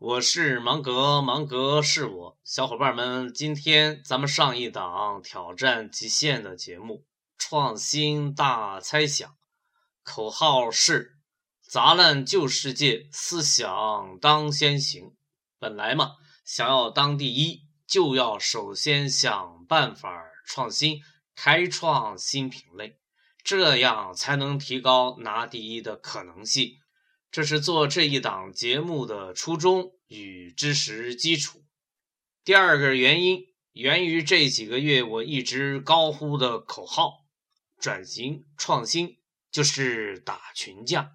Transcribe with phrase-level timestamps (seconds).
[0.00, 2.38] 我是芒格，芒格是我。
[2.42, 7.04] 小伙伴们，今天咱们上一档挑战极限的节目，
[7.36, 9.36] 创新大猜想，
[10.02, 11.18] 口号是
[11.60, 15.14] 砸烂旧世界，思想当先行。
[15.58, 16.12] 本来嘛，
[16.46, 21.02] 想要当第一，就要首先想办法创新，
[21.36, 22.98] 开创新品类，
[23.44, 26.79] 这样才能提高拿第一的可能性。
[27.30, 31.62] 这是做这一档节目的初衷与知识基础。
[32.42, 37.24] 第二个原因源于这几个月我一直高呼的口号：
[37.78, 39.18] 转型创新
[39.52, 41.12] 就是打群架。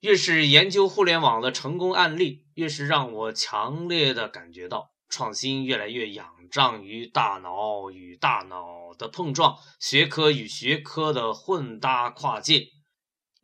[0.00, 12.68] 越是研究互联网的成功案例，越是让我强烈的感觉到，创新越来越仰仗于大脑与大脑的碰撞，学科与学科的混搭跨界。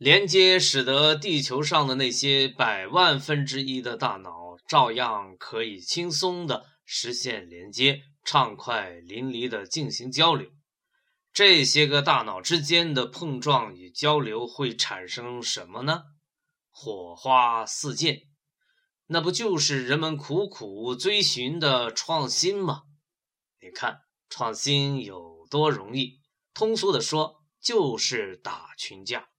[0.04, 10.50] 连接使得地球上的那些百万分之一的大脑照样可以轻松的实现连接，畅快淋漓的进行交流。
[11.32, 16.02] 这些个大脑之间的碰撞与交流会产生什么呢？
[16.68, 18.24] 火花四溅，
[19.06, 22.82] 那不就是人们苦苦追寻的创新吗？
[23.58, 26.20] 你看，创新有多容易？
[26.52, 29.30] 通俗的说，就是打群架。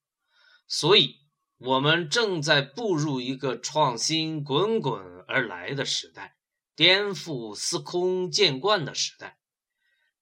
[0.68, 1.22] 所以，
[1.58, 6.36] 我们正在步入一个创新滚滚而来的时代，
[6.76, 9.38] 颠覆司空见惯的时代。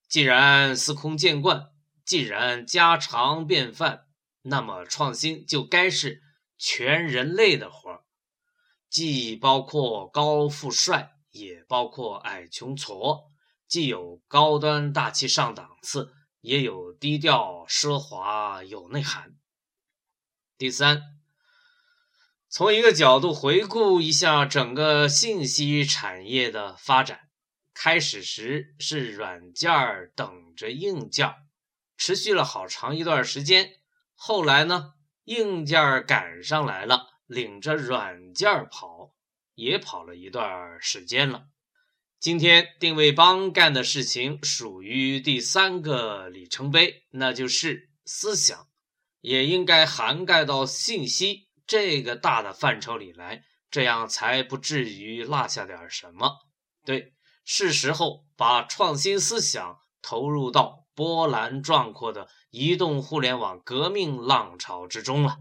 [0.08, 1.70] 既然司空见惯，
[2.06, 4.06] 既然家常便饭，
[4.44, 6.22] 那么创新就该是
[6.58, 8.04] 全人类的活儿，
[8.90, 13.32] 既包括高富帅，也包括矮穷矬；
[13.68, 19.36] 既有高端大气上档次，也有低调奢华有内涵。
[20.64, 21.02] 第三，
[22.48, 27.20] 从一个角度回顾一下整个信息产业的发展，
[27.74, 29.70] 开始时是软件
[30.16, 31.30] 等着硬件，
[31.98, 33.72] 持续了好长一段时间。
[34.16, 34.94] 后来呢，
[35.26, 39.14] 硬件赶上来了，领着软件跑，
[39.56, 41.48] 也跑了一段时间了。
[42.22, 48.70] 今天定位帮干的事情属于第三个里程碑，那就是思想。
[49.24, 56.40] 也应该涵盖到信息这个大的范畴里来，这样才不至于落下点什么。
[56.84, 57.14] 对，
[57.46, 65.38] 是时候把创新思想投入到波澜壮阔的移动互联网革命浪潮之中了。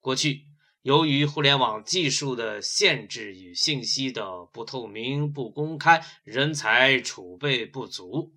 [0.00, 0.44] 过去，
[0.82, 8.32] 由于互联网技术的限制与信息的不透明、不公开，人才储备不足。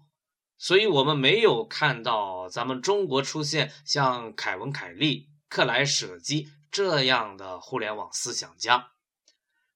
[0.62, 8.92] 所以，我们没有看到咱们中国出现像凯文·凯利、克莱舍基这样的互联网思想家。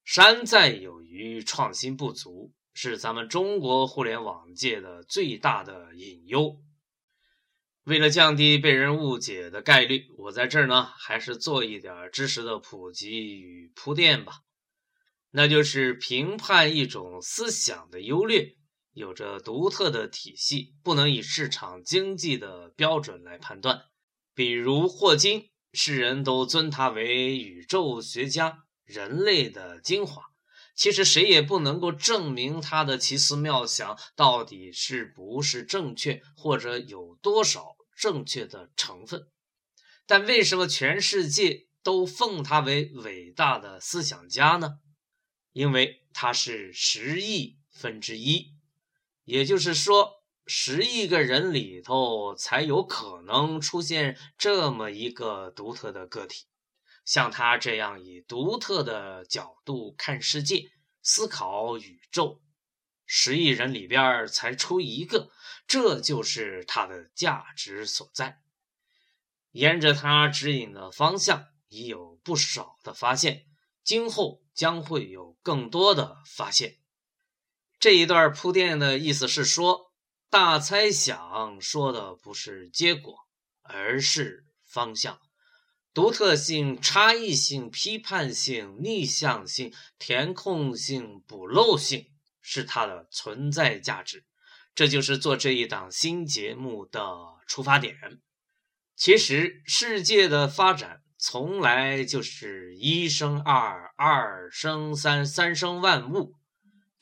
[0.03, 6.57] 山寨有余，创新不足，是咱们中国互联网界的最大的隐忧。
[7.85, 14.41] 为了降低被人误解的概率，我在这儿呢，还是做一点知识的普及与铺垫吧。
[15.31, 18.57] 那就是评判一种思想的优劣。
[18.93, 23.85] 有着独特的体系，不能以市场经济的标准来判断。
[24.35, 30.23] 比如霍金，世人都尊他为宇宙学家、人类的精华。
[30.75, 39.27] 其实谁也不能够证明他的奇思妙想到底是不是正确，或者有多少正确的成分。
[40.07, 44.79] 但为什么全世界都奉他为伟大的思想家呢？
[45.51, 48.52] 因为他是十亿分之一。
[49.25, 56.45] 也就是说，十亿个人里头才有可能出现这么一个独特的个体，
[57.05, 60.69] 像他这样以独特的角度看世界、
[61.01, 62.41] 思考宇宙，
[63.05, 65.29] 十亿人里边才出一个，
[65.67, 68.41] 这就是他的价值所在。
[69.51, 73.45] 沿着他指引的方向，已有不少的发现，
[73.83, 76.82] 今后将会有更多的发现。
[77.83, 79.91] 这一段铺垫的意思是说，
[80.29, 83.13] 大猜想说的不是结果，
[83.61, 85.19] 而是方向。
[85.93, 92.05] 独特性、差异性、批判性、逆向性、填空性、补漏性
[92.41, 94.23] 是它的存在价值。
[94.73, 97.05] 这就是做这一档新节目的
[97.47, 97.97] 出发点。
[98.95, 106.35] 其实，世界的发展从来就是一生二，二生三，三生万物。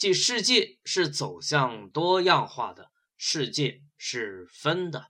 [0.02, 2.90] 即世界是走向多样化的，
[3.20, 5.10] 世界是分的，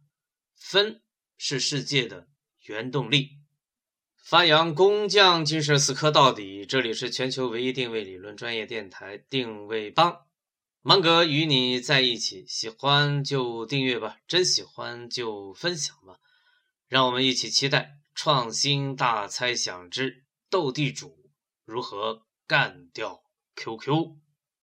[0.53, 1.01] 分
[1.37, 2.27] 是世界的
[2.65, 3.37] 原动力。
[4.21, 6.65] 发扬工匠精神，死磕到底。
[6.65, 10.25] 这里是全球唯一定位理论专业电台定位帮，
[10.81, 12.45] 芒格与你在一起。
[12.45, 16.17] 喜欢就订阅吧，真喜欢就分享吧。
[16.89, 21.31] 让我们一起期待创新大猜想之斗地主
[21.63, 23.23] 如何干掉
[23.55, 24.17] QQ。